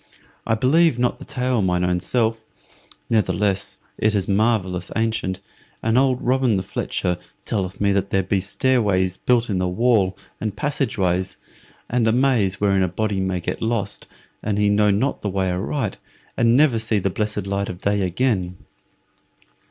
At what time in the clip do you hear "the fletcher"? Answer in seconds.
6.57-7.19